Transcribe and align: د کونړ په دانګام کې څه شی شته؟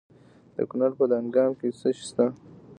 د 0.55 0.57
کونړ 0.69 0.91
په 0.99 1.05
دانګام 1.11 1.51
کې 1.59 1.67
څه 1.79 1.89
شی 1.97 2.03
شته؟ 2.09 2.25